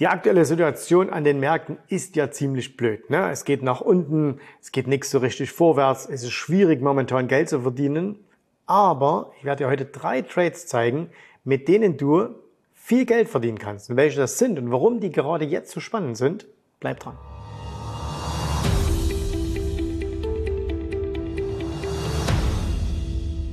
[0.00, 3.10] Die aktuelle Situation an den Märkten ist ja ziemlich blöd.
[3.10, 3.30] Ne?
[3.30, 7.50] Es geht nach unten, es geht nichts so richtig vorwärts, es ist schwierig momentan Geld
[7.50, 8.16] zu verdienen.
[8.64, 11.10] Aber ich werde dir heute drei Trades zeigen,
[11.44, 12.30] mit denen du
[12.72, 13.90] viel Geld verdienen kannst.
[13.90, 16.46] Und welche das sind und warum die gerade jetzt so spannend sind,
[16.80, 17.18] bleib dran.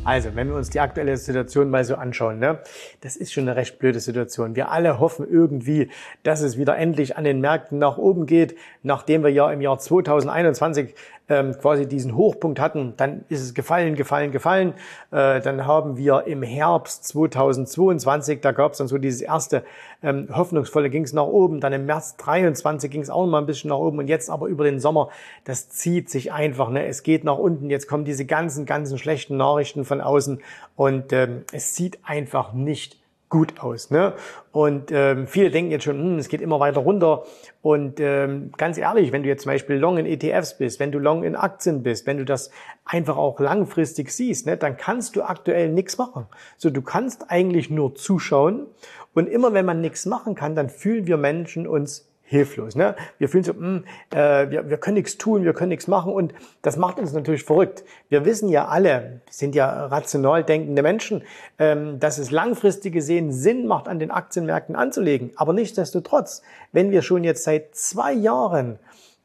[0.08, 2.60] Also, wenn wir uns die aktuelle Situation mal so anschauen, ne,
[3.02, 4.56] das ist schon eine recht blöde Situation.
[4.56, 5.90] Wir alle hoffen irgendwie,
[6.24, 9.78] dass es wieder endlich an den Märkten nach oben geht, nachdem wir ja im Jahr
[9.78, 10.96] 2021
[11.30, 14.74] ähm, quasi diesen Hochpunkt hatten, dann ist es gefallen, gefallen, gefallen.
[15.12, 19.64] Äh, dann haben wir im Herbst 2022, da gab es dann so dieses erste
[20.04, 21.60] ähm, hoffnungsvolle, ging es nach oben.
[21.60, 24.30] Dann im März 23 ging es auch noch mal ein bisschen nach oben und jetzt
[24.30, 25.10] aber über den Sommer,
[25.44, 26.70] das zieht sich einfach.
[26.70, 26.86] Ne?
[26.86, 27.70] Es geht nach unten.
[27.70, 30.42] Jetzt kommen diese ganzen, ganzen schlechten Nachrichten von außen
[30.76, 32.98] und ähm, es sieht einfach nicht
[33.30, 33.92] gut aus.
[33.92, 34.14] Ne?
[34.52, 37.24] Und ähm, viele denken jetzt schon, hm, es geht immer weiter runter.
[37.62, 41.00] Und ähm, ganz ehrlich, wenn du jetzt zum Beispiel long in ETFs bist, wenn du
[41.00, 42.52] long in Aktien bist, wenn du das
[42.86, 46.28] einfach auch langfristig siehst, ne, dann kannst du aktuell nichts machen.
[46.58, 48.68] So, du kannst eigentlich nur zuschauen.
[49.14, 52.76] Und immer wenn man nichts machen kann, dann fühlen wir Menschen uns hilflos.
[52.76, 52.96] Ne?
[53.18, 56.12] Wir fühlen so, mh, hm, äh, wir, wir können nichts tun, wir können nichts machen
[56.12, 57.86] und das macht uns natürlich verrückt.
[58.10, 61.24] Wir wissen ja alle, sind ja rational denkende Menschen,
[61.58, 65.32] ähm, dass es langfristig gesehen Sinn macht, an den Aktienmärkten anzulegen.
[65.38, 66.42] Aber nichtsdestotrotz,
[66.74, 68.78] wenn wir schon jetzt seit zwei Jahren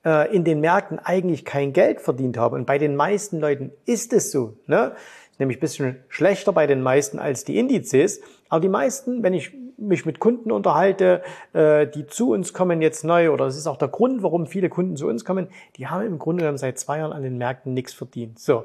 [0.04, 4.12] äh, in den Märkten eigentlich kein Geld verdient haben und bei den meisten Leuten ist
[4.12, 4.92] es so, ne?
[5.38, 9.52] nämlich bisschen schlechter bei den meisten als die Indizes, aber die meisten, wenn ich
[9.88, 13.76] mich mit Kunden unterhalte, äh, die zu uns kommen jetzt neu, oder das ist auch
[13.76, 16.98] der Grund, warum viele Kunden zu uns kommen, die haben im Grunde genommen seit zwei
[16.98, 18.38] Jahren an den Märkten nichts verdient.
[18.38, 18.64] So.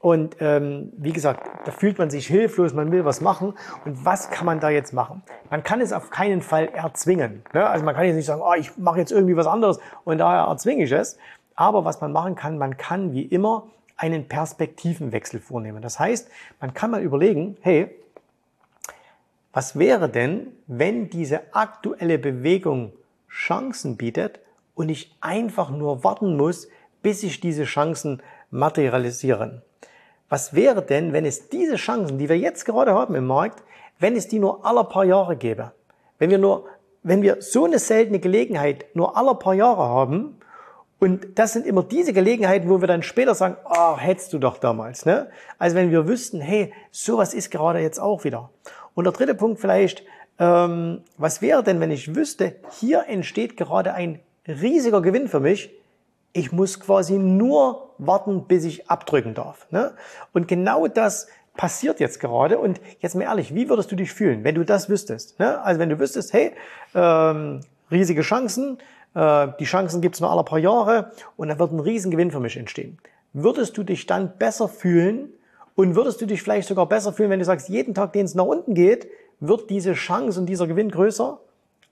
[0.00, 3.54] Und ähm, wie gesagt, da fühlt man sich hilflos, man will was machen.
[3.84, 5.22] Und was kann man da jetzt machen?
[5.50, 7.42] Man kann es auf keinen Fall erzwingen.
[7.52, 7.66] Ne?
[7.66, 10.44] Also man kann jetzt nicht sagen, oh, ich mache jetzt irgendwie was anderes und daher
[10.44, 11.18] erzwinge ich es.
[11.56, 13.66] Aber was man machen kann, man kann wie immer
[13.96, 15.82] einen Perspektivenwechsel vornehmen.
[15.82, 17.90] Das heißt, man kann mal überlegen, hey,
[19.58, 22.92] was wäre denn, wenn diese aktuelle Bewegung
[23.28, 24.38] Chancen bietet
[24.76, 26.68] und ich einfach nur warten muss,
[27.02, 29.62] bis sich diese Chancen materialisieren?
[30.28, 33.64] Was wäre denn, wenn es diese Chancen, die wir jetzt gerade haben im Markt,
[33.98, 35.72] wenn es die nur alle paar Jahre gäbe?
[36.20, 36.66] Wenn wir nur,
[37.02, 40.38] wenn wir so eine seltene Gelegenheit nur alle paar Jahre haben,
[41.00, 44.58] und das sind immer diese Gelegenheiten, wo wir dann später sagen, oh, hättest du doch
[44.58, 45.04] damals.
[45.04, 45.28] Ne?
[45.58, 48.50] Also wenn wir wüssten, hey, sowas ist gerade jetzt auch wieder.
[48.98, 50.02] Und der dritte Punkt vielleicht,
[50.40, 55.70] ähm, was wäre denn, wenn ich wüsste, hier entsteht gerade ein riesiger Gewinn für mich.
[56.32, 59.70] Ich muss quasi nur warten, bis ich abdrücken darf.
[59.70, 59.92] Ne?
[60.32, 62.58] Und genau das passiert jetzt gerade.
[62.58, 65.38] Und jetzt mal ehrlich, wie würdest du dich fühlen, wenn du das wüsstest?
[65.38, 65.62] Ne?
[65.62, 66.54] Also wenn du wüsstest, hey,
[66.92, 67.60] ähm,
[67.92, 68.78] riesige Chancen,
[69.14, 72.56] äh, die Chancen gibt's nur alle paar Jahre und da wird ein Riesengewinn für mich
[72.56, 72.98] entstehen.
[73.32, 75.28] Würdest du dich dann besser fühlen,
[75.78, 78.34] und würdest du dich vielleicht sogar besser fühlen, wenn du sagst, jeden Tag, den es
[78.34, 79.06] nach unten geht,
[79.38, 81.38] wird diese Chance und dieser Gewinn größer?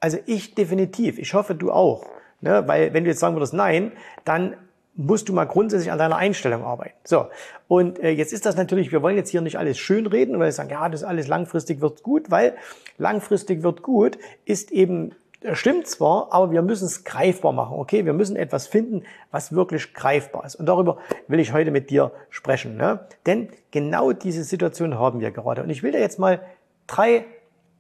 [0.01, 1.21] Also ich definitiv.
[1.21, 2.05] Ich hoffe, du auch.
[2.41, 2.65] Ne?
[2.67, 3.93] Weil wenn du jetzt sagen würdest, nein,
[4.25, 4.57] dann
[4.97, 6.97] musst du mal grundsätzlich an deiner Einstellung arbeiten.
[7.05, 7.27] So,
[7.69, 10.49] und äh, jetzt ist das natürlich, wir wollen jetzt hier nicht alles schön reden, weil
[10.49, 12.57] wir sagen, ja, das alles langfristig wird gut, weil
[12.99, 15.13] langfristig wird gut ist eben
[15.53, 17.79] stimmt zwar, aber wir müssen es greifbar machen.
[17.79, 20.57] Okay, wir müssen etwas finden, was wirklich greifbar ist.
[20.57, 20.99] Und darüber
[21.29, 22.77] will ich heute mit dir sprechen.
[22.77, 23.07] Ne?
[23.27, 25.63] Denn genau diese Situation haben wir gerade.
[25.63, 26.41] Und ich will dir jetzt mal
[26.87, 27.25] drei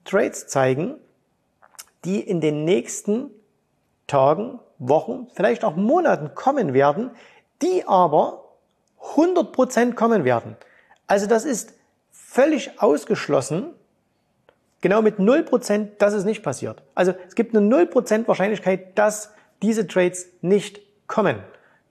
[0.04, 0.96] Trades zeigen,
[2.04, 3.30] die in den nächsten
[4.06, 7.10] Tagen, Wochen, vielleicht auch Monaten kommen werden,
[7.62, 8.44] die aber
[9.14, 10.56] 100% kommen werden.
[11.06, 11.74] Also das ist
[12.10, 13.72] völlig ausgeschlossen,
[14.80, 16.82] Genau mit 0%, dass es nicht passiert.
[16.94, 19.32] Also es gibt eine 0% Wahrscheinlichkeit, dass
[19.62, 21.38] diese Trades nicht kommen.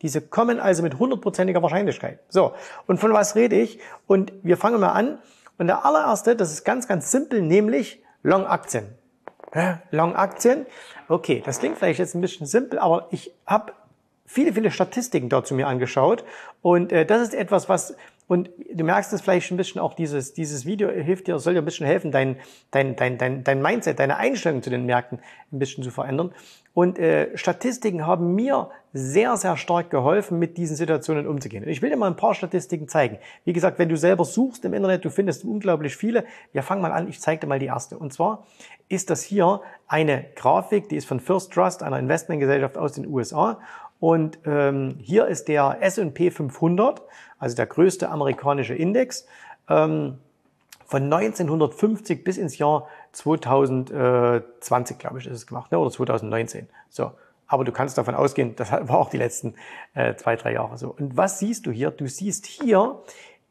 [0.02, 2.20] Diese kommen also mit hundertprozentiger Wahrscheinlichkeit.
[2.30, 2.54] So,
[2.86, 3.80] und von was rede ich?
[4.08, 5.20] Und wir fangen mal an.
[5.58, 8.86] Und der allererste, das ist ganz, ganz simpel, nämlich Long-Aktien.
[9.92, 10.66] Long-Aktien,
[11.08, 13.72] okay, das klingt vielleicht jetzt ein bisschen simpel, aber ich habe
[14.26, 16.26] viele, viele Statistiken dazu mir angeschaut.
[16.62, 17.96] Und äh, das ist etwas, was
[18.28, 21.62] und du merkst es vielleicht ein bisschen auch, dieses, dieses Video hilft dir, soll dir
[21.62, 22.38] ein bisschen helfen, dein,
[22.72, 25.20] dein, dein, dein, dein Mindset, deine Einstellung zu den Märkten
[25.52, 26.34] ein bisschen zu verändern.
[26.74, 31.64] Und äh, Statistiken haben mir sehr, sehr stark geholfen, mit diesen Situationen umzugehen.
[31.64, 33.18] Und ich will dir mal ein paar Statistiken zeigen.
[33.46, 36.26] Wie gesagt, wenn du selber suchst im Internet, du findest unglaublich viele.
[36.52, 37.98] Wir fangen mal an, ich zeige dir mal die erste.
[37.98, 38.46] Und zwar
[38.90, 43.60] ist das hier eine Grafik, die ist von First Trust, einer Investmentgesellschaft aus den USA.
[44.00, 47.02] Und ähm, hier ist der S&P 500,
[47.40, 49.26] also der größte amerikanische Index,
[49.70, 50.18] ähm,
[50.86, 55.80] von 1950 bis ins Jahr 2020, glaube ich, ist es gemacht, ne?
[55.80, 56.70] oder 2019.
[56.90, 57.12] So.
[57.48, 59.56] Aber du kannst davon ausgehen, das war auch die letzten
[59.94, 60.96] äh, zwei, drei Jahre so.
[60.98, 61.92] Und was siehst du hier?
[61.92, 63.02] Du siehst hier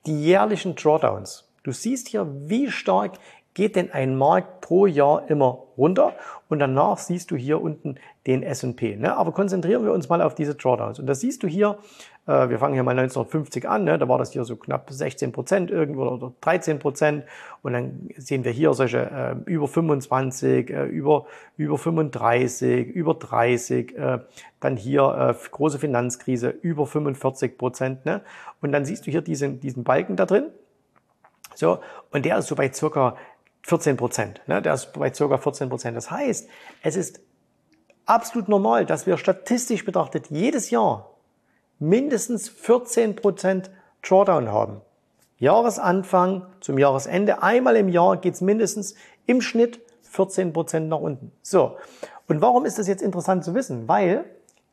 [0.06, 1.48] die jährlichen Drawdowns.
[1.62, 3.12] Du siehst hier, wie stark
[3.54, 6.14] geht denn ein Markt pro Jahr immer runter
[6.48, 7.96] und danach siehst du hier unten
[8.26, 8.96] den S&P.
[8.96, 9.16] Ne?
[9.16, 10.98] Aber konzentrieren wir uns mal auf diese Drawdowns.
[10.98, 11.78] Und da siehst du hier,
[12.26, 13.98] äh, wir fangen hier mal 1950 an, ne?
[13.98, 17.24] da war das hier so knapp 16 Prozent irgendwo oder 13 Prozent
[17.62, 18.98] und dann sehen wir hier solche
[19.46, 21.26] äh, über 25, äh, über,
[21.56, 24.18] über 35, über 30, äh,
[24.60, 28.06] dann hier äh, große Finanzkrise über 45 Prozent.
[28.06, 28.22] Ne?
[28.60, 30.46] Und dann siehst du hier diesen, diesen Balken da drin.
[31.54, 31.78] So,
[32.10, 33.16] und der ist so bei circa
[33.64, 34.40] 14 Prozent.
[34.46, 34.60] Ne?
[34.62, 35.38] Der ist bei ca.
[35.38, 35.96] 14 Prozent.
[35.96, 36.48] Das heißt,
[36.82, 37.20] es ist
[38.06, 41.14] absolut normal, dass wir statistisch betrachtet jedes Jahr
[41.78, 43.70] mindestens 14 Prozent
[44.02, 44.82] Drawdown haben.
[45.38, 48.94] Jahresanfang zum Jahresende, einmal im Jahr geht's mindestens
[49.26, 51.32] im Schnitt 14 Prozent nach unten.
[51.42, 51.76] So.
[52.28, 53.88] Und warum ist das jetzt interessant zu wissen?
[53.88, 54.24] Weil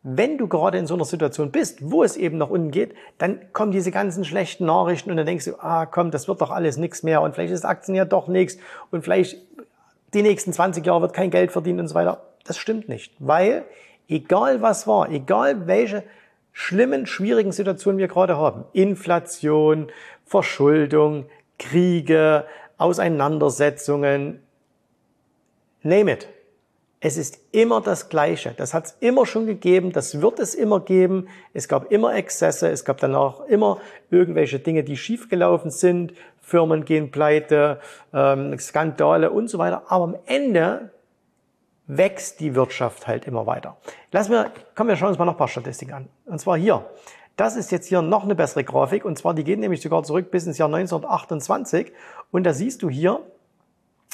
[0.03, 3.53] wenn du gerade in so einer Situation bist, wo es eben nach unten geht, dann
[3.53, 6.77] kommen diese ganzen schlechten Nachrichten und dann denkst du, ah komm, das wird doch alles
[6.77, 8.57] nichts mehr und vielleicht ist Aktien ja doch nichts
[8.89, 9.37] und vielleicht
[10.13, 12.23] die nächsten 20 Jahre wird kein Geld verdient und so weiter.
[12.45, 13.63] Das stimmt nicht, weil
[14.07, 16.03] egal was war, egal welche
[16.51, 19.87] schlimmen, schwierigen Situationen wir gerade haben, Inflation,
[20.25, 21.27] Verschuldung,
[21.59, 22.45] Kriege,
[22.77, 24.41] Auseinandersetzungen,
[25.83, 26.27] name it,
[27.03, 28.53] es ist immer das Gleiche.
[28.55, 31.27] Das hat es immer schon gegeben, das wird es immer geben.
[31.51, 33.79] Es gab immer Exzesse, es gab danach immer
[34.11, 36.13] irgendwelche Dinge, die schiefgelaufen sind.
[36.41, 37.79] Firmen gehen pleite,
[38.13, 39.83] ähm, Skandale und so weiter.
[39.87, 40.91] Aber am Ende
[41.87, 43.77] wächst die Wirtschaft halt immer weiter.
[44.11, 46.07] Lassen wir, kommen wir schauen uns mal noch ein paar Statistiken an.
[46.25, 46.85] Und zwar hier.
[47.35, 49.05] Das ist jetzt hier noch eine bessere Grafik.
[49.05, 51.91] Und zwar, die geht nämlich sogar zurück bis ins Jahr 1928.
[52.29, 53.21] Und da siehst du hier,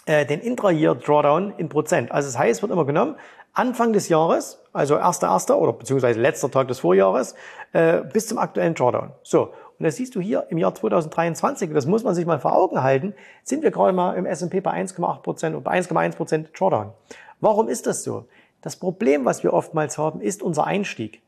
[0.06, 2.12] äh, den Intra-Year Drawdown in Prozent.
[2.12, 3.16] Also das heißt, wird immer genommen,
[3.54, 7.34] Anfang des Jahres, also erster, erster oder beziehungsweise letzter Tag des Vorjahres,
[7.74, 9.12] äh, bis zum aktuellen Drawdown.
[9.24, 9.54] So.
[9.80, 12.82] Und das siehst du hier im Jahr 2023, das muss man sich mal vor Augen
[12.82, 13.14] halten,
[13.44, 16.94] sind wir gerade mal im S&P bei 1,8 Prozent und bei 1,1 Prozent Drawdown.
[17.40, 18.26] Warum ist das so?
[18.62, 21.22] Das Problem, was wir oftmals haben, ist unser Einstieg.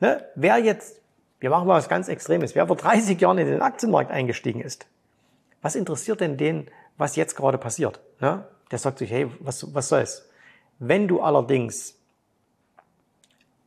[0.00, 0.24] Ne?
[0.34, 1.00] Wer jetzt,
[1.38, 4.86] wir machen mal was ganz Extremes, wer vor 30 Jahren in den Aktienmarkt eingestiegen ist,
[5.62, 8.00] was interessiert denn den, was jetzt gerade passiert.
[8.20, 8.44] Ne?
[8.70, 10.28] Der sagt sich, hey, was, was soll's?
[10.78, 11.98] Wenn du allerdings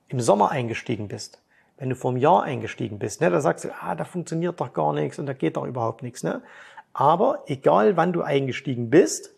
[0.08, 1.42] im Sommer eingestiegen bist,
[1.78, 4.74] wenn du vor einem Jahr eingestiegen bist, ne, da sagst du, ah, da funktioniert doch
[4.74, 6.24] gar nichts und da geht doch überhaupt nichts.
[6.24, 6.42] Ne?
[6.94, 9.34] Aber egal wann du eingestiegen bist,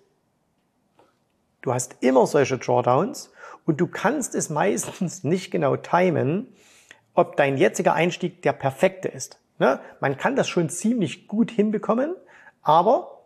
[1.61, 3.31] du hast immer solche Drawdowns
[3.65, 6.47] und du kannst es meistens nicht genau timen,
[7.15, 9.39] ob dein jetziger Einstieg der perfekte ist.
[9.57, 9.79] Ne?
[9.99, 12.15] Man kann das schon ziemlich gut hinbekommen,
[12.61, 13.16] aber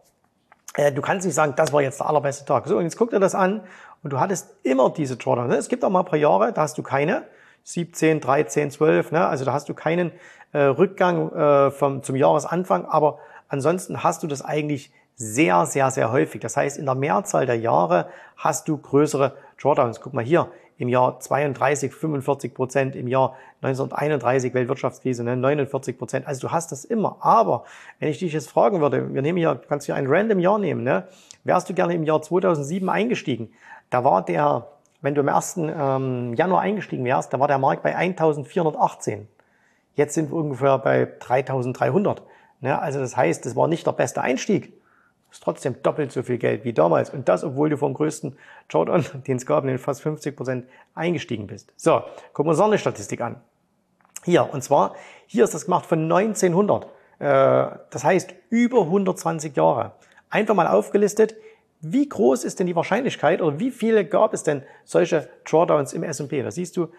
[0.75, 2.67] äh, du kannst nicht sagen, das war jetzt der allerbeste Tag.
[2.67, 3.61] So, und jetzt guck dir das an
[4.03, 5.47] und du hattest immer diese Drawdown.
[5.47, 5.55] Ne?
[5.55, 7.23] Es gibt auch mal ein paar Jahre, da hast du keine.
[7.63, 9.27] 17, 13, 12, ne?
[9.27, 10.11] also da hast du keinen
[10.51, 13.19] äh, Rückgang äh, vom, zum Jahresanfang, aber
[13.49, 16.41] ansonsten hast du das eigentlich sehr, sehr, sehr häufig.
[16.41, 20.01] Das heißt, in der Mehrzahl der Jahre hast du größere Drawdowns.
[20.01, 26.27] Guck mal hier, im Jahr 32 45 Prozent, im Jahr 1931 Weltwirtschaftskrise ne, 49 Prozent.
[26.27, 27.17] Also du hast das immer.
[27.19, 27.65] Aber
[27.99, 30.83] wenn ich dich jetzt fragen würde, wir nehmen hier, kannst hier ein random Jahr nehmen,
[30.83, 31.07] ne?
[31.43, 33.51] wärst du gerne im Jahr 2007 eingestiegen?
[33.91, 34.67] Da war der,
[35.01, 35.57] wenn du im 1.
[35.57, 39.27] Ähm, Januar eingestiegen wärst, da war der Markt bei 1418.
[39.93, 42.23] Jetzt sind wir ungefähr bei 3300.
[42.61, 42.79] Ne?
[42.79, 44.80] Also das heißt, das war nicht der beste Einstieg
[45.31, 47.09] ist trotzdem doppelt so viel Geld wie damals.
[47.09, 48.37] Und das, obwohl du vom größten
[48.69, 51.73] Jordan, den es gab, in fast 50 Prozent eingestiegen bist.
[51.77, 53.41] So, gucken wir uns noch eine Statistik an.
[54.23, 54.95] Hier, und zwar,
[55.25, 56.83] hier ist das gemacht von 1900.
[56.83, 56.87] Äh,
[57.89, 59.93] das heißt, über 120 Jahre.
[60.29, 61.35] Einfach mal aufgelistet,
[61.79, 66.03] wie groß ist denn die Wahrscheinlichkeit oder wie viele gab es denn solche Drawdowns im
[66.03, 66.43] S&P?
[66.43, 66.89] Da siehst du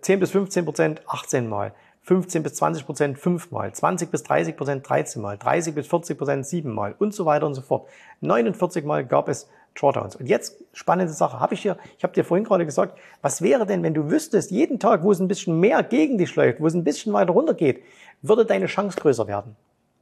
[0.00, 1.72] 10 bis 15 Prozent 18 Mal,
[2.08, 6.46] 15 bis 20 Prozent fünfmal, 20 bis 30 Prozent 13 Mal, 30 bis 40 Prozent
[6.46, 7.86] siebenmal und so weiter und so fort.
[8.22, 10.16] 49 Mal gab es Drawdowns.
[10.16, 13.66] Und jetzt spannende Sache, habe ich hier, ich habe dir vorhin gerade gesagt, was wäre
[13.66, 16.66] denn, wenn du wüsstest, jeden Tag, wo es ein bisschen mehr gegen dich läuft, wo
[16.66, 17.82] es ein bisschen weiter runter geht,
[18.22, 19.54] würde deine Chance größer werden.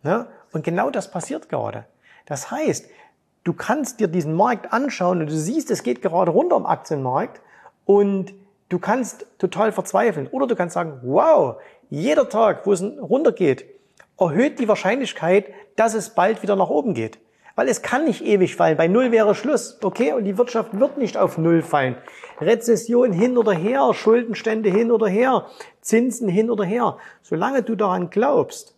[0.04, 0.28] Ja?
[0.52, 1.86] Und genau das passiert gerade.
[2.24, 2.88] Das heißt,
[3.42, 7.40] du kannst dir diesen Markt anschauen und du siehst, es geht gerade runter am Aktienmarkt
[7.84, 8.32] und
[8.68, 10.26] du kannst total verzweifeln.
[10.28, 11.56] Oder du kannst sagen, wow,
[11.90, 13.66] jeder Tag, wo es runtergeht,
[14.18, 17.18] erhöht die Wahrscheinlichkeit, dass es bald wieder nach oben geht.
[17.54, 18.76] Weil es kann nicht ewig fallen.
[18.76, 19.78] Bei Null wäre Schluss.
[19.82, 20.12] Okay?
[20.12, 21.96] Und die Wirtschaft wird nicht auf Null fallen.
[22.40, 25.46] Rezession hin oder her, Schuldenstände hin oder her,
[25.80, 26.98] Zinsen hin oder her.
[27.22, 28.76] Solange du daran glaubst,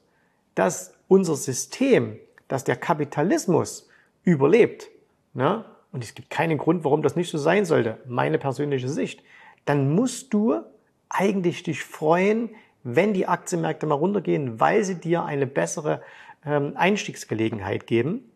[0.55, 3.89] dass unser System, dass der Kapitalismus
[4.23, 4.89] überlebt,
[5.35, 5.65] ne?
[5.91, 9.23] und es gibt keinen Grund, warum das nicht so sein sollte, meine persönliche Sicht,
[9.65, 10.61] dann musst du
[11.09, 12.51] eigentlich dich freuen,
[12.95, 16.03] wenn die Aktienmärkte mal runtergehen, weil sie dir eine bessere
[16.45, 18.31] ähm, Einstiegsgelegenheit geben.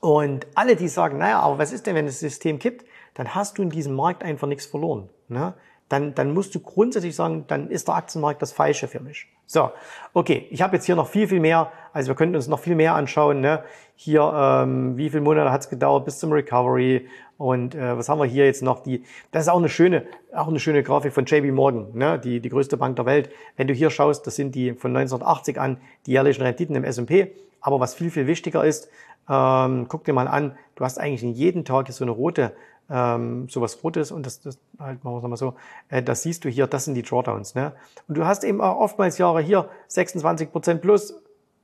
[0.00, 2.84] Und alle, die sagen, naja, aber was ist denn, wenn das System kippt,
[3.14, 5.08] dann hast du in diesem Markt einfach nichts verloren.
[5.28, 5.54] Ne?
[5.92, 9.26] Dann, dann musst du grundsätzlich sagen, dann ist der Aktienmarkt das Falsche für mich.
[9.44, 9.70] So,
[10.14, 12.74] okay, ich habe jetzt hier noch viel, viel mehr, also wir könnten uns noch viel
[12.74, 13.42] mehr anschauen.
[13.42, 13.62] Ne?
[13.94, 17.06] Hier, ähm, wie viele Monate hat es gedauert bis zum Recovery
[17.36, 18.82] und äh, was haben wir hier jetzt noch?
[18.82, 22.18] Die, das ist auch eine schöne, auch eine schöne Grafik von JP Morgan, ne?
[22.18, 23.28] die, die größte Bank der Welt.
[23.58, 27.32] Wenn du hier schaust, das sind die von 1980 an die jährlichen Renditen im S&P.
[27.60, 28.88] Aber was viel, viel wichtiger ist,
[29.28, 32.52] ähm, guck dir mal an, du hast eigentlich in jedem Tag so eine rote
[32.92, 35.54] ähm, sowas Rotes und das, das halt machen wir es nochmal so,
[35.88, 37.54] äh, das siehst du hier, das sind die Drawdowns.
[37.54, 37.72] Ne?
[38.06, 41.14] Und du hast eben auch oftmals Jahre hier 26% plus,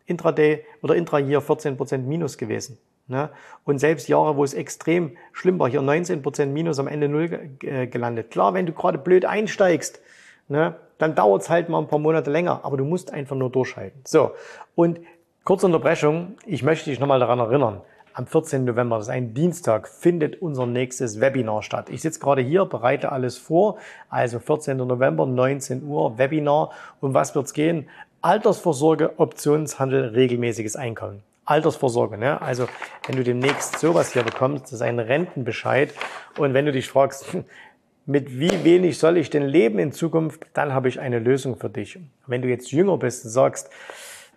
[0.06, 2.78] Intraday oder Intra-Year 14% minus gewesen.
[3.08, 3.28] Ne?
[3.64, 7.86] Und selbst Jahre, wo es extrem schlimm war, hier 19% minus am Ende null äh,
[7.86, 8.30] gelandet.
[8.30, 10.00] Klar, wenn du gerade blöd einsteigst,
[10.48, 13.50] ne, dann dauert es halt mal ein paar Monate länger, aber du musst einfach nur
[13.50, 14.00] durchhalten.
[14.06, 14.32] So,
[14.74, 15.00] und
[15.44, 17.82] kurze Unterbrechung, ich möchte dich nochmal daran erinnern,
[18.18, 18.64] am 14.
[18.64, 21.88] November, das ist ein Dienstag, findet unser nächstes Webinar statt.
[21.88, 23.78] Ich sitze gerade hier, bereite alles vor.
[24.10, 24.76] Also 14.
[24.76, 26.72] November, 19 Uhr, Webinar.
[27.00, 27.88] Um was wird's gehen?
[28.20, 31.22] Altersvorsorge, Optionshandel, regelmäßiges Einkommen.
[31.44, 32.42] Altersvorsorge, ne?
[32.42, 32.66] Also
[33.06, 35.94] wenn du demnächst sowas hier bekommst, das ist ein Rentenbescheid.
[36.36, 37.24] Und wenn du dich fragst,
[38.06, 41.70] mit wie wenig soll ich denn leben in Zukunft, dann habe ich eine Lösung für
[41.70, 42.00] dich.
[42.26, 43.70] Wenn du jetzt jünger bist und sagst,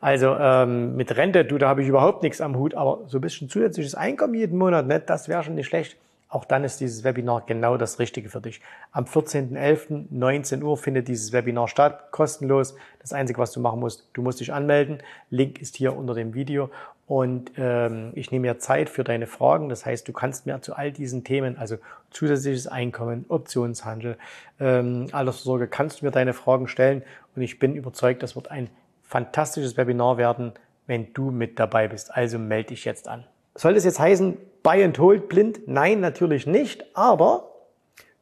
[0.01, 3.21] also ähm, mit Rente, du, da habe ich überhaupt nichts am Hut, aber so ein
[3.21, 5.95] bisschen zusätzliches Einkommen jeden Monat, ne, das wäre schon nicht schlecht.
[6.27, 8.61] Auch dann ist dieses Webinar genau das Richtige für dich.
[8.93, 10.05] Am 14.11.
[10.09, 12.73] 19 Uhr findet dieses Webinar statt, kostenlos.
[12.99, 15.03] Das Einzige, was du machen musst, du musst dich anmelden.
[15.29, 16.69] Link ist hier unter dem Video.
[17.05, 19.67] Und ähm, ich nehme mir Zeit für deine Fragen.
[19.67, 21.75] Das heißt, du kannst mir zu all diesen Themen, also
[22.11, 24.17] zusätzliches Einkommen, Optionshandel,
[24.61, 27.03] ähm, Altersvorsorge, kannst du mir deine Fragen stellen.
[27.35, 28.69] Und ich bin überzeugt, das wird ein
[29.11, 30.53] fantastisches Webinar werden,
[30.87, 32.15] wenn du mit dabei bist.
[32.15, 33.25] Also melde dich jetzt an.
[33.55, 35.67] Soll das jetzt heißen, buy and hold blind?
[35.67, 36.85] Nein, natürlich nicht.
[36.95, 37.51] Aber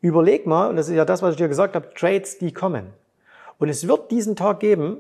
[0.02, 2.88] überleg mal, und das ist ja das, was ich dir gesagt habe, Trades, die kommen.
[3.60, 4.98] Und es wird diesen Tag geben,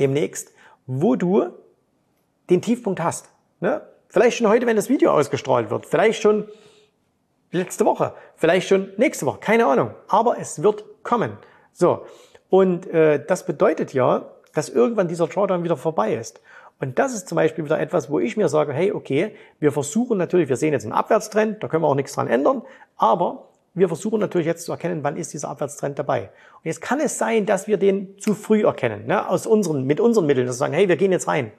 [0.00, 0.52] demnächst,
[0.86, 1.50] wo du
[2.48, 3.28] den Tiefpunkt hast.
[3.60, 3.82] Ne?
[4.08, 5.86] Vielleicht schon heute, wenn das Video ausgestrahlt wird.
[5.86, 6.48] Vielleicht schon
[7.52, 8.14] letzte Woche.
[8.34, 9.38] Vielleicht schon nächste Woche.
[9.38, 9.94] Keine Ahnung.
[10.08, 11.36] Aber es wird kommen.
[11.72, 12.06] So.
[12.48, 16.40] Und äh, das bedeutet ja, dass irgendwann dieser Drawdown wieder vorbei ist.
[16.80, 20.16] Und das ist zum Beispiel wieder etwas, wo ich mir sage, hey, okay, wir versuchen
[20.16, 22.62] natürlich, wir sehen jetzt einen Abwärtstrend, da können wir auch nichts dran ändern,
[22.96, 26.22] aber wir versuchen natürlich jetzt zu erkennen, wann ist dieser Abwärtstrend dabei.
[26.22, 30.00] Und jetzt kann es sein, dass wir den zu früh erkennen, ne, aus unseren, mit
[30.00, 31.52] unseren Mitteln, dass wir sagen, hey, wir gehen jetzt rein.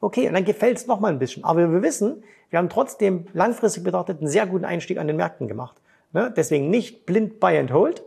[0.00, 1.44] Okay, und dann gefällt es nochmal ein bisschen.
[1.44, 5.48] Aber wir wissen, wir haben trotzdem langfristig betrachtet einen sehr guten Einstieg an den Märkten
[5.48, 5.76] gemacht.
[6.12, 6.32] Ne?
[6.36, 8.04] Deswegen nicht blind buy and hold,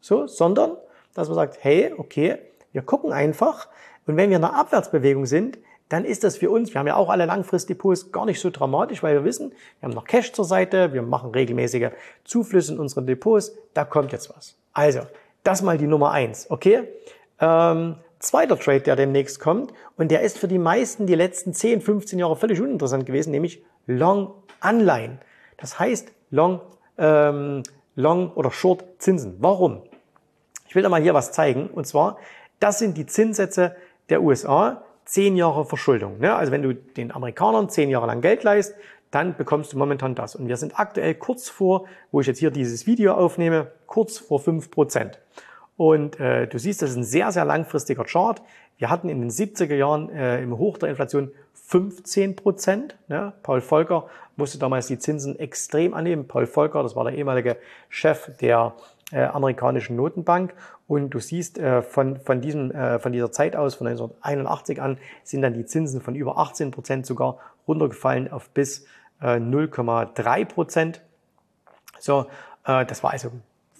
[0.00, 0.76] so, sondern
[1.14, 2.38] dass man sagt, hey, okay,
[2.72, 3.68] wir gucken einfach
[4.06, 6.96] und wenn wir in einer Abwärtsbewegung sind, dann ist das für uns, wir haben ja
[6.96, 10.46] auch alle Langfristdepots, gar nicht so dramatisch, weil wir wissen, wir haben noch Cash zur
[10.46, 11.90] Seite, wir machen regelmäßige
[12.24, 14.56] Zuflüsse in unseren Depots, da kommt jetzt was.
[14.72, 15.00] Also,
[15.44, 16.88] das mal die Nummer eins, okay?
[17.40, 21.82] Ähm, zweiter Trade, der demnächst kommt, und der ist für die meisten die letzten 10,
[21.82, 25.18] 15 Jahre völlig uninteressant gewesen, nämlich Long Anleihen.
[25.58, 26.60] Das heißt Long,
[26.96, 27.64] ähm,
[27.96, 29.36] Long oder Short Zinsen.
[29.40, 29.82] Warum?
[30.68, 31.68] Ich will da mal hier was zeigen.
[31.68, 32.16] Und zwar,
[32.62, 33.74] das sind die Zinssätze
[34.08, 36.18] der USA, zehn Jahre Verschuldung.
[36.18, 36.34] Ne?
[36.34, 38.74] Also wenn du den Amerikanern zehn Jahre lang Geld leist,
[39.10, 40.36] dann bekommst du momentan das.
[40.36, 44.40] Und wir sind aktuell kurz vor, wo ich jetzt hier dieses Video aufnehme, kurz vor
[44.40, 45.18] fünf Prozent.
[45.76, 48.40] Und äh, du siehst, das ist ein sehr, sehr langfristiger Chart.
[48.78, 52.96] Wir hatten in den 70er Jahren äh, im Hoch der Inflation 15 Prozent.
[53.08, 53.32] Ne?
[53.42, 56.28] Paul Volcker musste damals die Zinsen extrem annehmen.
[56.28, 57.56] Paul Volcker, das war der ehemalige
[57.88, 58.74] Chef der
[59.12, 60.54] äh, amerikanischen Notenbank.
[60.88, 64.98] Und du siehst, äh, von, von, diesem, äh, von dieser Zeit aus, von 1981 an,
[65.22, 67.38] sind dann die Zinsen von über 18 Prozent sogar
[67.68, 68.84] runtergefallen auf bis
[69.20, 71.02] äh, 0,3 Prozent.
[71.98, 72.26] So,
[72.66, 73.30] äh, das war also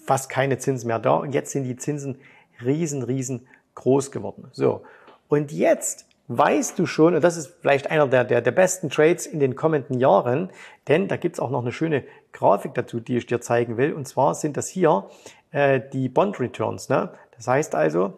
[0.05, 1.15] fast keine Zinsen mehr da.
[1.15, 2.17] Und jetzt sind die Zinsen
[2.63, 4.47] riesen, riesen groß geworden.
[4.51, 4.83] So.
[5.27, 9.25] Und jetzt weißt du schon, und das ist vielleicht einer der, der, der besten Trades
[9.25, 10.51] in den kommenden Jahren,
[10.87, 13.93] denn da gibt's auch noch eine schöne Grafik dazu, die ich dir zeigen will.
[13.93, 15.05] Und zwar sind das hier
[15.51, 16.89] äh, die Bond Returns.
[16.89, 17.09] Ne?
[17.37, 18.13] Das heißt also,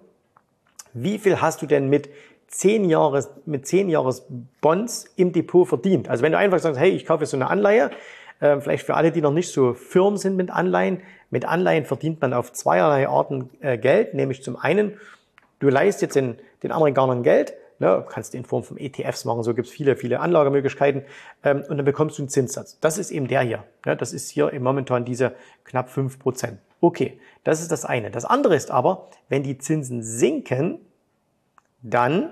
[0.94, 2.10] wie viel hast du denn mit
[2.48, 4.26] 10 Jahres, mit 10 Jahres
[4.62, 6.10] Bonds im Depot verdient?
[6.10, 7.92] Also wenn du einfach sagst, hey, ich kaufe so eine Anleihe,
[8.40, 12.22] äh, vielleicht für alle, die noch nicht so firm sind mit Anleihen, mit Anleihen verdient
[12.22, 14.98] man auf zweierlei Arten äh, Geld, nämlich zum einen,
[15.60, 18.06] du leist jetzt den, den Amerikanern Geld, Ne?
[18.10, 21.04] Kannst in Form von ETFs machen, so gibt's viele, viele Anlagemöglichkeiten.
[21.44, 22.80] Ähm, und dann bekommst du einen Zinssatz.
[22.80, 23.64] Das ist eben der hier.
[23.86, 23.96] Ne?
[23.98, 26.60] Das ist hier im momentan diese knapp fünf Prozent.
[26.82, 28.12] Okay, das ist das eine.
[28.12, 30.80] Das andere ist aber, wenn die Zinsen sinken,
[31.82, 32.30] dann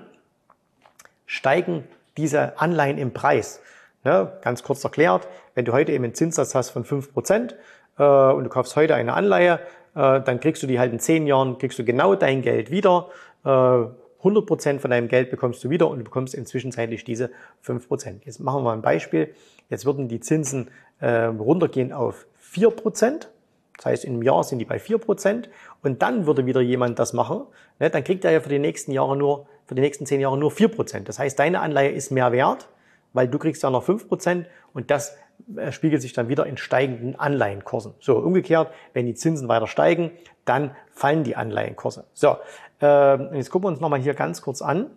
[1.26, 1.84] steigen
[2.16, 3.60] diese Anleihen im Preis.
[4.04, 4.32] Ne?
[4.42, 7.56] Ganz kurz erklärt, wenn du heute eben einen Zinssatz hast von fünf Prozent
[7.98, 9.60] äh, und du kaufst heute eine Anleihe,
[9.94, 13.08] äh, dann kriegst du die halt in zehn Jahren, kriegst du genau dein Geld wieder.
[13.44, 13.84] Äh,
[14.24, 18.24] 100 Prozent von deinem Geld bekommst du wieder und du bekommst inzwischenzeitlich diese 5 Prozent.
[18.24, 19.34] Jetzt machen wir mal ein Beispiel.
[19.68, 23.30] Jetzt würden die Zinsen äh, runtergehen auf 4 Prozent.
[23.76, 25.50] Das heißt, im Jahr sind die bei 4 Prozent
[25.82, 27.42] und dann würde wieder jemand das machen.
[27.78, 30.38] Ne, dann kriegt er ja für die nächsten Jahre nur, für die nächsten 10 Jahre
[30.38, 31.08] nur 4 Prozent.
[31.08, 32.68] Das heißt, deine Anleihe ist mehr wert,
[33.12, 35.16] weil du kriegst ja noch 5 Prozent und das
[35.56, 37.94] äh, spiegelt sich dann wieder in steigenden Anleihenkursen.
[38.00, 40.12] So, umgekehrt, wenn die Zinsen weiter steigen,
[40.44, 42.04] dann fallen die Anleihenkurse.
[42.14, 42.36] So,
[42.80, 44.90] ähm, jetzt gucken wir uns nochmal hier ganz kurz an,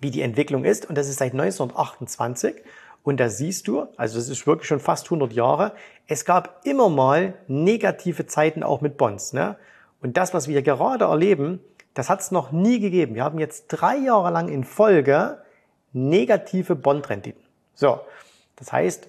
[0.00, 0.86] wie die Entwicklung ist.
[0.86, 2.56] Und das ist seit 1928.
[3.02, 5.72] Und da siehst du, also das ist wirklich schon fast 100 Jahre,
[6.08, 9.32] es gab immer mal negative Zeiten auch mit Bonds.
[9.32, 9.56] Ne?
[10.02, 11.60] Und das, was wir gerade erleben,
[11.94, 13.14] das hat es noch nie gegeben.
[13.14, 15.38] Wir haben jetzt drei Jahre lang in Folge
[15.92, 17.42] negative Bondrenditen.
[17.74, 18.00] So,
[18.56, 19.08] das heißt,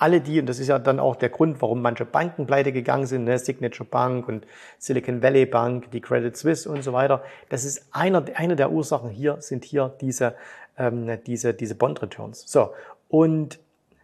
[0.00, 3.06] alle die, und das ist ja dann auch der Grund, warum manche Banken pleite gegangen
[3.06, 4.46] sind, ne, Signature Bank und
[4.78, 9.10] Silicon Valley Bank, die Credit Suisse und so weiter, das ist einer, eine der Ursachen
[9.10, 10.34] hier, sind hier diese,
[10.78, 12.44] ähm, diese, diese Bond Returns.
[12.50, 12.70] So,
[13.08, 13.58] und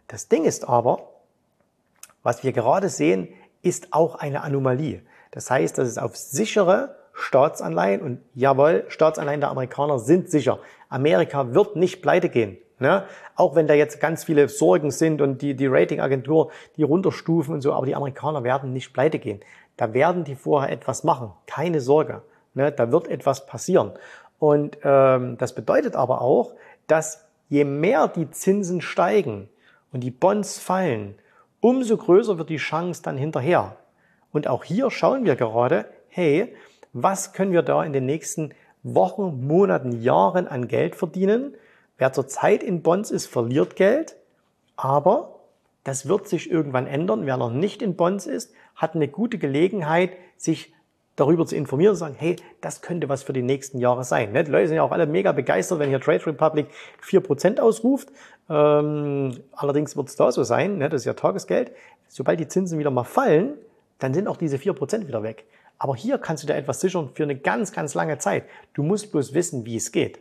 [0.07, 1.09] das Ding ist aber,
[2.23, 3.29] was wir gerade sehen,
[3.61, 5.01] ist auch eine Anomalie.
[5.31, 10.59] Das heißt, dass es auf sichere Staatsanleihen und jawohl, Staatsanleihen der Amerikaner sind sicher.
[10.89, 12.57] Amerika wird nicht pleite gehen.
[12.79, 13.05] Ne?
[13.35, 17.61] Auch wenn da jetzt ganz viele Sorgen sind und die, die Ratingagentur die runterstufen und
[17.61, 19.39] so, aber die Amerikaner werden nicht pleite gehen.
[19.77, 21.31] Da werden die vorher etwas machen.
[21.47, 22.21] Keine Sorge.
[22.53, 22.71] Ne?
[22.71, 23.91] Da wird etwas passieren.
[24.39, 26.53] Und ähm, das bedeutet aber auch,
[26.87, 29.49] dass je mehr die Zinsen steigen
[29.91, 31.15] und die Bonds fallen,
[31.59, 33.77] umso größer wird die Chance dann hinterher.
[34.31, 36.53] Und auch hier schauen wir gerade, hey,
[36.93, 38.53] was können wir da in den nächsten
[38.83, 41.55] Wochen, Monaten, Jahren an Geld verdienen?
[41.97, 44.15] Wer zurzeit in Bonds ist, verliert Geld,
[44.75, 45.39] aber
[45.83, 47.25] das wird sich irgendwann ändern.
[47.25, 50.73] Wer noch nicht in Bonds ist, hat eine gute Gelegenheit, sich
[51.15, 54.33] darüber zu informieren und sagen, hey, das könnte was für die nächsten Jahre sein.
[54.33, 56.67] Die Leute sind ja auch alle mega begeistert, wenn hier Trade Republic
[57.03, 58.09] 4% ausruft.
[58.49, 61.71] Ähm, allerdings wird es da so sein, das ist ja Tagesgeld.
[62.07, 63.55] Sobald die Zinsen wieder mal fallen,
[63.97, 65.45] dann sind auch diese 4% wieder weg.
[65.79, 68.43] Aber hier kannst du dir etwas sichern für eine ganz, ganz lange Zeit.
[68.73, 70.19] Du musst bloß wissen, wie es geht.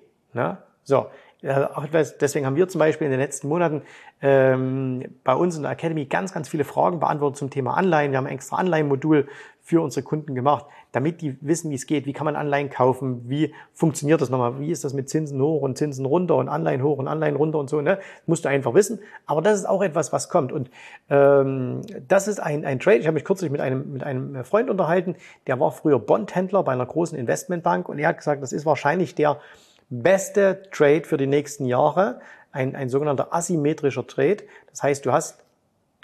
[0.85, 1.07] So,
[1.43, 3.83] Deswegen haben wir zum Beispiel in den letzten Monaten
[4.23, 8.11] ähm, bei uns in der Academy ganz, ganz viele Fragen beantwortet zum Thema Anleihen.
[8.11, 9.29] Wir haben ein extra Anleihenmodul
[9.67, 12.07] für unsere Kunden gemacht, damit die wissen, wie es geht.
[12.07, 13.29] Wie kann man Anleihen kaufen?
[13.29, 14.61] Wie funktioniert das nochmal?
[14.61, 17.59] Wie ist das mit Zinsen hoch und Zinsen runter und Anleihen hoch und Anleihen runter
[17.59, 17.81] und so?
[17.81, 17.99] Ne?
[18.27, 19.01] musst du einfach wissen.
[19.27, 20.53] Aber das ist auch etwas, was kommt.
[20.53, 20.71] Und
[21.11, 22.99] ähm, das ist ein, ein Trade.
[22.99, 25.17] Ich habe mich kürzlich mit einem, mit einem Freund unterhalten,
[25.49, 29.17] der war früher Bondhändler bei einer großen Investmentbank und er hat gesagt, das ist wahrscheinlich
[29.17, 29.41] der
[29.89, 32.21] beste Trade für die nächsten Jahre,
[32.53, 34.39] ein, ein sogenannter asymmetrischer Trade.
[34.71, 35.43] Das heißt, du hast,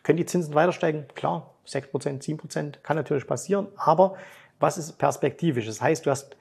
[0.03, 1.07] können die Zinsen weiter steigen?
[1.15, 1.91] Klar, 6%,
[2.23, 4.17] 7% kann natürlich passieren, aber
[4.61, 5.67] was ist perspektivisch?
[5.67, 6.37] Das heißt, du hast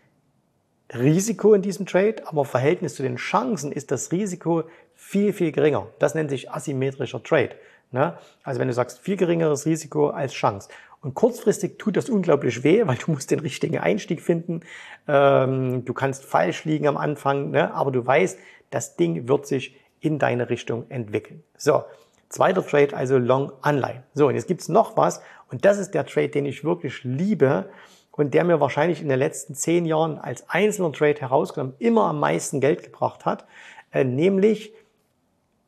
[0.94, 5.52] Risiko in diesem Trade, aber im Verhältnis zu den Chancen ist das Risiko viel, viel
[5.52, 5.88] geringer.
[6.00, 7.56] Das nennt sich asymmetrischer Trade.
[7.92, 8.18] Ne?
[8.44, 10.70] Also wenn du sagst, viel geringeres Risiko als Chance.
[11.02, 14.62] Und kurzfristig tut das unglaublich weh, weil du musst den richtigen Einstieg finden.
[15.08, 17.74] Ähm, du kannst falsch liegen am Anfang, ne?
[17.74, 18.38] aber du weißt,
[18.70, 21.44] das Ding wird sich in deine Richtung entwickeln.
[21.58, 21.84] So,
[22.30, 24.04] zweiter Trade, also Long Anleihen.
[24.14, 27.70] So, und jetzt gibt's noch was und das ist der Trade, den ich wirklich liebe
[28.12, 32.20] und der mir wahrscheinlich in den letzten zehn Jahren als einzelner Trade herausgenommen immer am
[32.20, 33.46] meisten Geld gebracht hat,
[33.92, 34.74] äh, nämlich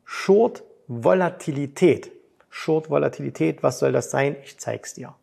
[0.04, 2.12] Short Volatilität.
[2.50, 4.36] Short Volatilität, was soll das sein?
[4.44, 5.16] Ich zeig's dir.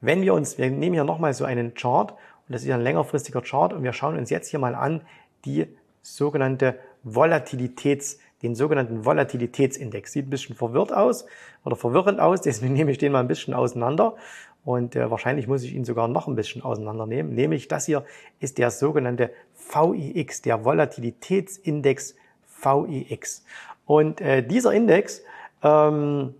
[0.00, 3.42] Wenn wir uns, wir nehmen hier nochmal so einen Chart und das ist ein längerfristiger
[3.42, 5.02] Chart und wir schauen uns jetzt hier mal an
[5.44, 5.66] die
[6.02, 10.12] sogenannte Volatilitäts, den sogenannten Volatilitätsindex.
[10.12, 11.26] Sieht ein bisschen verwirrt aus
[11.64, 14.16] oder verwirrend aus, deswegen nehme ich den mal ein bisschen auseinander
[14.64, 17.34] und äh, wahrscheinlich muss ich ihn sogar noch ein bisschen auseinandernehmen.
[17.34, 18.04] Nämlich das hier
[18.40, 19.30] ist der sogenannte
[19.72, 22.14] VIX, der Volatilitätsindex
[22.62, 23.44] VIX.
[23.86, 25.22] Und äh, dieser Index
[25.62, 26.34] ähm,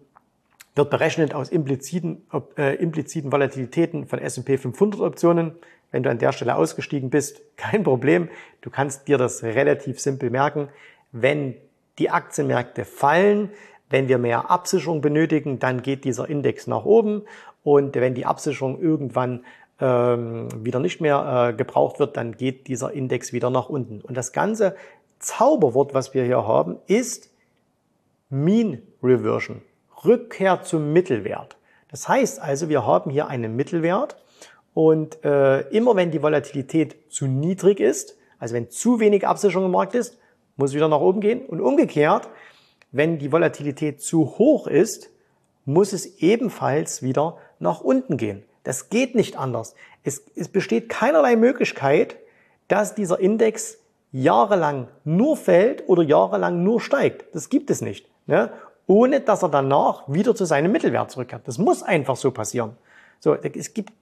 [0.74, 5.52] wird berechnet aus impliziten, äh, impliziten Volatilitäten von S&P 500 Optionen.
[5.90, 8.28] Wenn du an der Stelle ausgestiegen bist, kein Problem.
[8.60, 10.68] Du kannst dir das relativ simpel merken.
[11.12, 11.56] Wenn
[11.98, 13.50] die Aktienmärkte fallen,
[13.90, 17.22] wenn wir mehr Absicherung benötigen, dann geht dieser Index nach oben.
[17.64, 19.44] Und wenn die Absicherung irgendwann
[19.80, 24.00] ähm, wieder nicht mehr äh, gebraucht wird, dann geht dieser Index wieder nach unten.
[24.00, 24.76] Und das ganze
[25.18, 27.30] Zauberwort, was wir hier haben, ist
[28.30, 29.62] Mean Reversion,
[30.04, 31.56] Rückkehr zum Mittelwert.
[31.90, 34.16] Das heißt also, wir haben hier einen Mittelwert
[34.74, 39.72] und äh, immer wenn die Volatilität zu niedrig ist, also wenn zu wenig Absicherung im
[39.72, 40.18] Markt ist,
[40.56, 41.44] muss wieder nach oben gehen.
[41.46, 42.28] Und umgekehrt,
[42.92, 45.10] wenn die Volatilität zu hoch ist,
[45.64, 48.44] muss es ebenfalls wieder nach unten gehen.
[48.64, 49.74] Das geht nicht anders.
[50.02, 52.16] Es, es besteht keinerlei Möglichkeit,
[52.68, 53.78] dass dieser Index
[54.12, 57.34] jahrelang nur fällt oder jahrelang nur steigt.
[57.34, 58.08] Das gibt es nicht.
[58.26, 58.50] Ne?
[58.90, 61.46] Ohne dass er danach wieder zu seinem Mittelwert zurückkehrt.
[61.46, 62.76] Das muss einfach so passieren.
[63.20, 63.92] So, es gibt,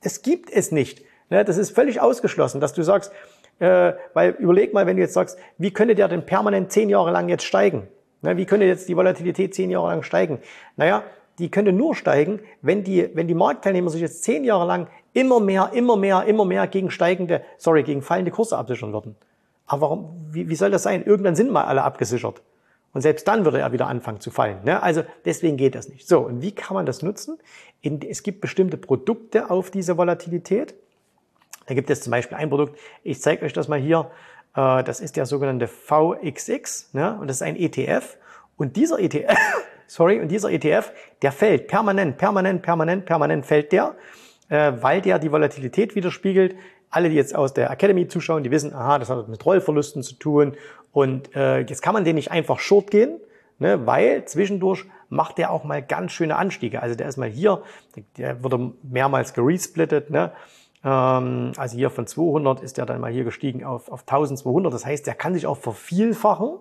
[0.00, 1.02] es gibt es nicht.
[1.28, 1.44] Ne?
[1.44, 3.12] Das ist völlig ausgeschlossen, dass du sagst,
[3.58, 7.10] äh, weil überleg mal, wenn du jetzt sagst, wie könnte der denn permanent zehn Jahre
[7.10, 7.88] lang jetzt steigen?
[8.22, 8.38] Ne?
[8.38, 10.38] Wie könnte jetzt die Volatilität zehn Jahre lang steigen?
[10.78, 11.02] Naja,
[11.38, 15.40] die könnte nur steigen, wenn die, wenn die Marktteilnehmer sich jetzt zehn Jahre lang immer
[15.40, 19.14] mehr, immer mehr, immer mehr gegen steigende, sorry, gegen fallende Kurse absichern würden.
[19.66, 21.04] Aber warum, wie, wie soll das sein?
[21.04, 22.40] Irgendwann sind mal alle abgesichert.
[22.92, 24.64] Und selbst dann würde er wieder anfangen zu fallen.
[24.64, 24.82] Ne?
[24.82, 26.08] Also deswegen geht das nicht.
[26.08, 27.38] So, und wie kann man das nutzen?
[27.82, 30.74] Es gibt bestimmte Produkte auf diese Volatilität.
[31.66, 34.10] Da gibt es zum Beispiel ein Produkt, ich zeige euch das mal hier,
[34.56, 37.18] äh, das ist der sogenannte VXX ne?
[37.20, 38.16] und das ist ein ETF.
[38.56, 39.36] Und dieser ETF,
[39.86, 43.96] sorry, und dieser ETF, der fällt permanent, permanent, permanent, permanent fällt der,
[44.48, 46.56] äh, weil der die Volatilität widerspiegelt.
[46.90, 50.14] Alle, die jetzt aus der Academy zuschauen, die wissen, aha, das hat mit Rollverlusten zu
[50.14, 50.56] tun
[50.92, 53.20] und äh, jetzt kann man den nicht einfach short gehen,
[53.58, 56.82] ne, weil zwischendurch macht der auch mal ganz schöne Anstiege.
[56.82, 57.62] Also der ist mal hier,
[58.16, 60.32] der wurde mehrmals geresplittet, ne?
[60.84, 64.72] Ähm, also hier von 200 ist der dann mal hier gestiegen auf, auf 1200.
[64.72, 66.58] Das heißt, der kann sich auch vervielfachen.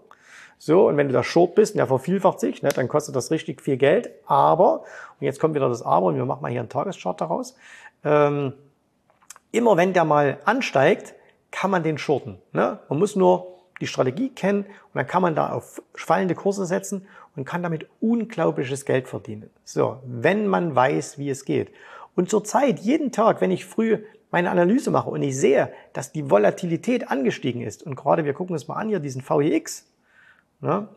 [0.60, 3.30] So, und wenn du da short bist und der vervielfacht sich, ne, dann kostet das
[3.30, 4.10] richtig viel Geld.
[4.26, 4.84] Aber,
[5.20, 7.56] und jetzt kommt wieder das Aber, und wir machen mal hier einen Tageschart daraus.
[8.04, 8.54] Ähm,
[9.52, 11.14] immer wenn der mal ansteigt,
[11.52, 12.40] kann man den shorten.
[12.54, 12.80] Ne?
[12.90, 17.08] Man muss nur die Strategie kennen und dann kann man da auf fallende Kurse setzen
[17.36, 19.50] und kann damit unglaubliches Geld verdienen.
[19.64, 21.72] So, wenn man weiß, wie es geht.
[22.16, 24.00] Und zurzeit, jeden Tag, wenn ich früh
[24.32, 28.54] meine Analyse mache und ich sehe, dass die Volatilität angestiegen ist, und gerade wir gucken
[28.54, 29.86] uns mal an hier, diesen VIX,
[30.62, 30.88] ne?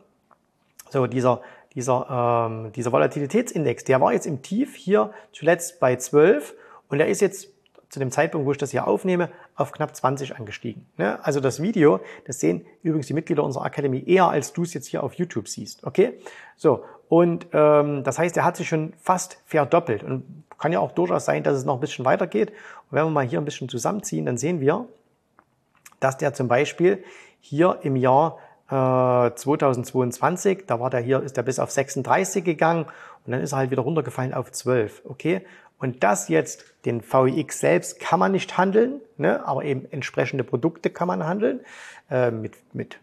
[0.89, 1.41] so dieser,
[1.73, 6.55] dieser, ähm, dieser Volatilitätsindex, der war jetzt im Tief hier zuletzt bei 12
[6.89, 7.49] und der ist jetzt
[7.89, 9.29] zu dem Zeitpunkt, wo ich das hier aufnehme,
[9.61, 10.85] auf knapp 20 angestiegen.
[10.97, 11.23] Ne?
[11.23, 14.87] Also das Video, das sehen übrigens die Mitglieder unserer Akademie eher, als du es jetzt
[14.87, 15.83] hier auf YouTube siehst.
[15.83, 16.19] Okay?
[16.55, 20.03] So, und ähm, das heißt, er hat sich schon fast verdoppelt.
[20.03, 22.51] Und kann ja auch durchaus sein, dass es noch ein bisschen weitergeht.
[22.51, 24.85] Und wenn wir mal hier ein bisschen zusammenziehen, dann sehen wir,
[25.99, 27.03] dass der zum Beispiel
[27.41, 28.37] hier im Jahr
[28.69, 32.85] äh, 2022, da war der hier, ist der bis auf 36 gegangen
[33.25, 35.01] und dann ist er halt wieder runtergefallen auf 12.
[35.05, 35.41] Okay?
[35.81, 39.45] Und das jetzt, den VIX selbst kann man nicht handeln, ne?
[39.45, 41.61] aber eben entsprechende Produkte kann man handeln,
[42.11, 42.99] äh, mit, mit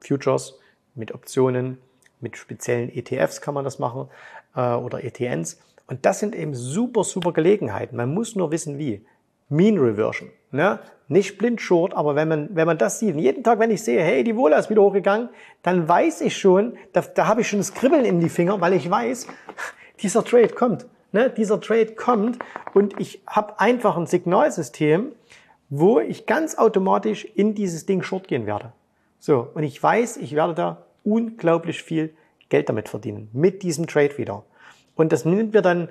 [0.00, 0.58] Futures,
[0.94, 1.78] mit Optionen,
[2.20, 4.08] mit speziellen ETFs kann man das machen
[4.54, 5.58] äh, oder ETNs.
[5.88, 7.96] Und das sind eben super, super Gelegenheiten.
[7.96, 9.04] Man muss nur wissen, wie.
[9.48, 10.30] Mean Reversion.
[10.52, 10.78] Ne?
[11.08, 14.00] Nicht blind short, aber wenn man, wenn man das sieht, jeden Tag, wenn ich sehe,
[14.00, 15.30] hey, die Wohler ist wieder hochgegangen,
[15.64, 18.74] dann weiß ich schon, da, da habe ich schon das Kribbeln in die Finger, weil
[18.74, 19.26] ich weiß,
[20.02, 20.86] dieser Trade kommt.
[21.12, 21.30] Ne?
[21.30, 22.38] Dieser Trade kommt
[22.74, 25.12] und ich habe einfach ein Signalsystem,
[25.68, 28.72] wo ich ganz automatisch in dieses Ding short gehen werde.
[29.18, 32.14] So, und ich weiß, ich werde da unglaublich viel
[32.48, 33.28] Geld damit verdienen.
[33.32, 34.44] Mit diesem Trade wieder.
[34.96, 35.88] Und das nimmt mir dann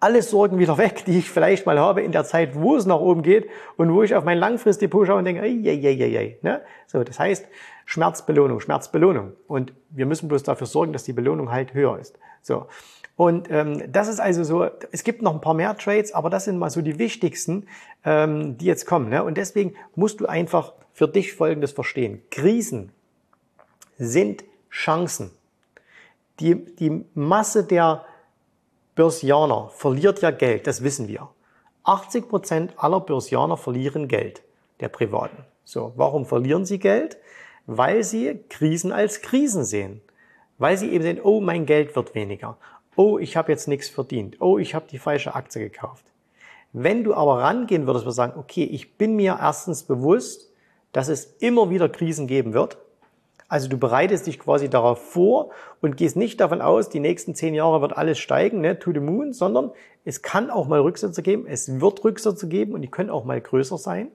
[0.00, 2.98] alle Sorgen wieder weg, die ich vielleicht mal habe in der Zeit, wo es nach
[2.98, 6.38] oben geht und wo ich auf mein Langfristdepot schaue und denke, ey, ey, ey, ey.
[6.42, 6.60] Ne?
[6.86, 7.46] So, das heißt
[7.86, 9.32] Schmerzbelohnung, Schmerzbelohnung.
[9.46, 12.18] Und wir müssen bloß dafür sorgen, dass die Belohnung halt höher ist.
[12.42, 12.66] So.
[13.16, 16.44] Und ähm, das ist also so, es gibt noch ein paar mehr Trades, aber das
[16.44, 17.66] sind mal so die wichtigsten,
[18.04, 19.10] ähm, die jetzt kommen.
[19.10, 19.22] Ne?
[19.22, 22.22] Und deswegen musst du einfach für dich Folgendes verstehen.
[22.30, 22.90] Krisen
[23.98, 25.30] sind Chancen.
[26.40, 28.04] Die, die Masse der
[28.94, 31.28] Börsianer verliert ja Geld, das wissen wir.
[31.84, 34.42] 80 Prozent aller Börsianer verlieren Geld,
[34.80, 35.44] der Privaten.
[35.64, 37.16] So, warum verlieren sie Geld?
[37.66, 40.00] Weil sie Krisen als Krisen sehen.
[40.62, 42.56] Weil sie eben sehen, oh, mein Geld wird weniger.
[42.94, 44.36] Oh, ich habe jetzt nichts verdient.
[44.40, 46.04] Oh, ich habe die falsche Aktie gekauft.
[46.72, 50.52] Wenn du aber rangehen würdest und sagen, okay, ich bin mir erstens bewusst,
[50.92, 52.78] dass es immer wieder Krisen geben wird.
[53.48, 57.54] Also du bereitest dich quasi darauf vor und gehst nicht davon aus, die nächsten zehn
[57.54, 59.72] Jahre wird alles steigen, ne, to the moon, sondern
[60.04, 63.40] es kann auch mal Rücksätze geben, es wird Rücksätze geben und die können auch mal
[63.40, 64.12] größer sein.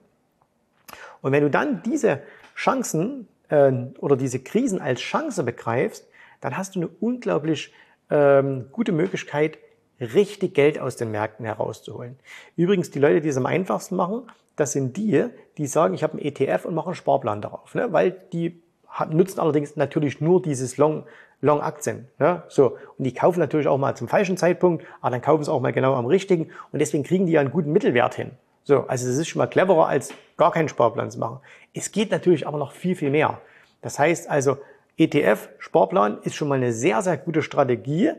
[1.20, 2.22] Und wenn du dann diese
[2.56, 6.07] Chancen äh, oder diese Krisen als Chance begreifst,
[6.40, 7.72] dann hast du eine unglaublich
[8.10, 9.58] ähm, gute Möglichkeit,
[10.00, 12.16] richtig Geld aus den Märkten herauszuholen.
[12.56, 14.22] Übrigens, die Leute, die es am einfachsten machen,
[14.56, 17.92] das sind die, die sagen, ich habe einen ETF und mache einen Sparplan darauf, ne?
[17.92, 18.62] weil die
[19.10, 21.04] nutzen allerdings natürlich nur dieses Long,
[21.40, 22.08] Long Aktien.
[22.18, 22.42] Ne?
[22.48, 22.76] So.
[22.96, 25.72] Und die kaufen natürlich auch mal zum falschen Zeitpunkt, aber dann kaufen sie auch mal
[25.72, 28.32] genau am richtigen und deswegen kriegen die ja einen guten Mittelwert hin.
[28.64, 31.38] So, also es ist schon mal cleverer, als gar keinen Sparplan zu machen.
[31.72, 33.40] Es geht natürlich aber noch viel, viel mehr.
[33.80, 34.58] Das heißt also,
[34.98, 38.10] ETF, Sparplan ist schon mal eine sehr, sehr gute Strategie,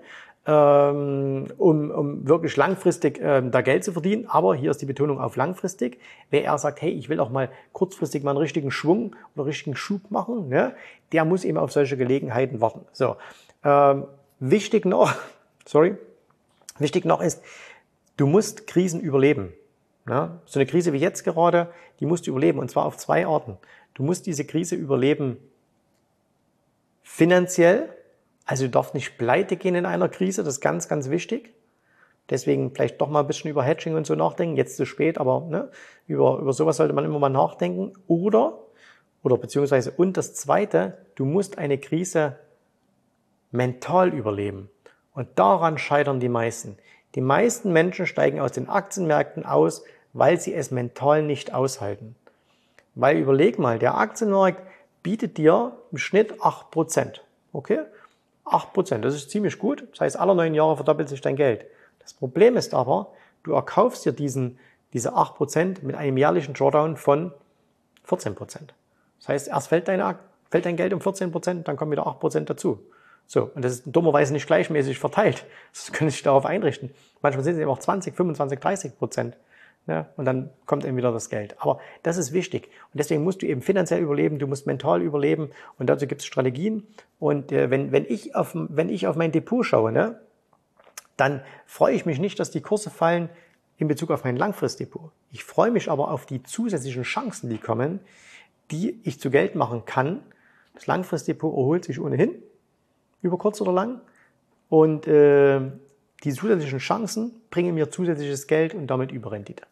[0.47, 4.25] ähm, um, um wirklich langfristig ähm, da Geld zu verdienen.
[4.27, 5.99] Aber hier ist die Betonung auf langfristig.
[6.29, 9.75] Wer er sagt, hey, ich will auch mal kurzfristig mal einen richtigen Schwung oder richtigen
[9.75, 10.73] Schub machen, ne,
[11.11, 12.85] der muss eben auf solche Gelegenheiten warten.
[12.93, 13.17] So,
[13.65, 14.05] ähm,
[14.39, 15.13] wichtig noch,
[15.65, 15.97] sorry,
[16.77, 17.43] wichtig noch ist,
[18.15, 19.51] du musst Krisen überleben.
[20.05, 20.39] Ne?
[20.45, 21.67] So eine Krise wie jetzt gerade,
[21.99, 23.57] die musst du überleben und zwar auf zwei Arten.
[23.93, 25.37] Du musst diese Krise überleben
[27.09, 27.89] finanziell,
[28.45, 31.53] also du darfst nicht pleite gehen in einer Krise, das ist ganz, ganz wichtig.
[32.29, 34.55] Deswegen vielleicht doch mal ein bisschen über Hedging und so nachdenken.
[34.55, 35.71] Jetzt zu spät, aber ne,
[36.05, 37.93] über, über sowas sollte man immer mal nachdenken.
[38.07, 38.59] Oder,
[39.23, 42.37] oder beziehungsweise, und das Zweite, du musst eine Krise
[43.49, 44.69] mental überleben.
[45.11, 46.77] Und daran scheitern die meisten.
[47.15, 52.15] Die meisten Menschen steigen aus den Aktienmärkten aus, weil sie es mental nicht aushalten.
[52.93, 54.61] Weil überleg mal, der Aktienmarkt
[55.03, 57.19] bietet dir im Schnitt 8%.
[57.53, 57.79] Okay?
[58.45, 59.87] 8%, das ist ziemlich gut.
[59.91, 61.65] Das heißt, alle neun Jahre verdoppelt sich dein Geld.
[61.99, 63.11] Das Problem ist aber,
[63.43, 64.57] du erkaufst dir diesen,
[64.93, 67.31] diese 8% mit einem jährlichen Drawdown von
[68.07, 68.35] 14%.
[69.19, 70.17] Das heißt, erst fällt, deine,
[70.49, 72.79] fällt dein Geld um 14%, dann kommen wieder 8% dazu.
[73.27, 75.45] So, und das ist dummerweise nicht gleichmäßig verteilt.
[75.71, 76.91] Das können sich darauf einrichten.
[77.21, 79.37] Manchmal sind es eben auch 20, 25, 30 Prozent.
[79.89, 81.55] Ja, und dann kommt eben wieder das Geld.
[81.59, 82.69] Aber das ist wichtig.
[82.93, 85.49] Und deswegen musst du eben finanziell überleben, du musst mental überleben
[85.79, 86.85] und dazu gibt es Strategien.
[87.17, 90.19] Und äh, wenn, wenn, ich auf, wenn ich auf mein Depot schaue, ne,
[91.17, 93.29] dann freue ich mich nicht, dass die Kurse fallen
[93.77, 95.11] in Bezug auf mein Langfristdepot.
[95.31, 97.99] Ich freue mich aber auf die zusätzlichen Chancen, die kommen,
[98.69, 100.21] die ich zu Geld machen kann.
[100.75, 102.35] Das Langfristdepot erholt sich ohnehin,
[103.23, 104.01] über kurz oder lang.
[104.69, 105.61] Und äh,
[106.23, 109.63] die zusätzlichen Chancen bringen mir zusätzliches Geld und damit Überrendite.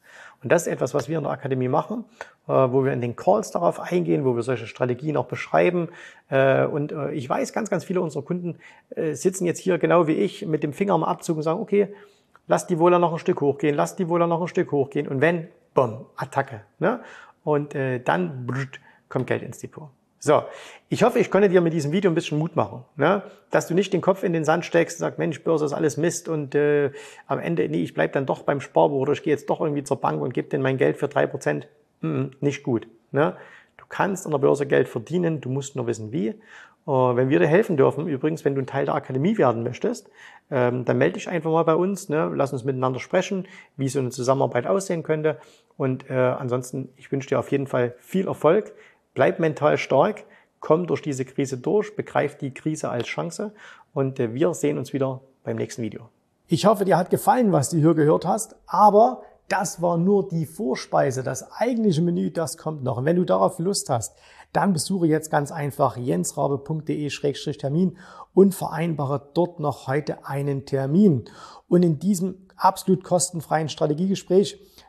[0.43, 2.05] Und das ist etwas, was wir in der Akademie machen,
[2.47, 5.89] äh, wo wir in den Calls darauf eingehen, wo wir solche Strategien auch beschreiben.
[6.29, 8.57] Äh, und äh, ich weiß, ganz, ganz viele unserer Kunden
[9.13, 11.93] sitzen jetzt hier genau wie ich mit dem Finger am Abzug und sagen, okay,
[12.47, 15.07] lass die Wohler noch ein Stück hochgehen, lass die Wohler noch ein Stück hochgehen.
[15.07, 16.61] Und wenn, bumm, Attacke.
[16.79, 17.01] Ne?
[17.43, 18.47] Und dann
[19.09, 19.89] kommt Geld ins Depot.
[20.27, 20.43] So,
[20.89, 23.23] ich hoffe, ich konnte dir mit diesem Video ein bisschen Mut machen, ne?
[23.49, 25.95] dass du nicht den Kopf in den Sand steckst und sagst, Mensch, Börse ist alles
[25.95, 26.91] Mist und äh,
[27.27, 29.85] am Ende, nee, ich bleib dann doch beim Sparbuch oder ich gehe jetzt doch irgendwie
[29.85, 31.69] zur Bank und gebe denen mein Geld für drei Prozent.
[32.01, 32.89] Mm, nicht gut.
[33.13, 33.37] Ne?
[33.77, 36.35] Du kannst an der Börse Geld verdienen, du musst nur wissen, wie.
[36.85, 40.09] Uh, wenn wir dir helfen dürfen, übrigens, wenn du ein Teil der Akademie werden möchtest,
[40.51, 42.31] ähm, dann melde dich einfach mal bei uns, ne?
[42.33, 43.45] lass uns miteinander sprechen,
[43.77, 45.37] wie so eine Zusammenarbeit aussehen könnte.
[45.77, 48.73] Und äh, ansonsten, ich wünsche dir auf jeden Fall viel Erfolg.
[49.17, 50.25] Bleib mental stark,
[50.59, 53.51] komm durch diese Krise durch, begreif die Krise als Chance
[53.95, 56.09] und äh, wir sehen uns wieder beim nächsten Video.
[56.45, 60.45] Ich hoffe, dir hat gefallen, was du hier gehört hast, aber das war nur die
[60.45, 61.23] Vorspeise.
[61.23, 62.97] Das eigentliche Menü, das kommt noch.
[62.97, 64.15] Und wenn du darauf Lust hast,
[64.53, 67.97] dann besuche jetzt ganz einfach jensrabe.de-termin
[68.35, 71.25] und vereinbare dort noch heute einen Termin.
[71.67, 74.59] Und in diesem absolut kostenfreien Strategiegespräch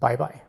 [0.00, 0.47] Bye bye.